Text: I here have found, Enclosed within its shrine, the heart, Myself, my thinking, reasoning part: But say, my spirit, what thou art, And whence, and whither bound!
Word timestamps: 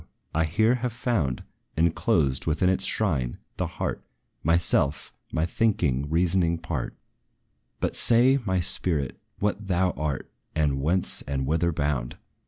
I 0.33 0.45
here 0.45 0.73
have 0.81 0.93
found, 0.93 1.43
Enclosed 1.77 2.47
within 2.47 2.69
its 2.69 2.85
shrine, 2.85 3.37
the 3.57 3.67
heart, 3.67 4.03
Myself, 4.41 5.13
my 5.31 5.45
thinking, 5.45 6.09
reasoning 6.09 6.57
part: 6.57 6.95
But 7.79 7.95
say, 7.95 8.39
my 8.43 8.61
spirit, 8.61 9.19
what 9.37 9.67
thou 9.67 9.91
art, 9.91 10.31
And 10.55 10.81
whence, 10.81 11.21
and 11.27 11.45
whither 11.45 11.71
bound! 11.71 12.17